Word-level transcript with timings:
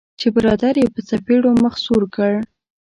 چې 0.19 0.27
برادر 0.35 0.75
یې 0.81 0.87
په 0.95 0.99
څپیړو 1.07 1.51
مخ 1.63 1.73
سور 1.85 2.03
کړ. 2.15 2.33